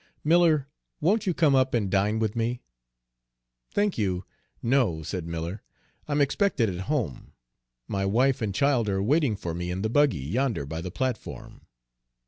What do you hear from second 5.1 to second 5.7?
Miller,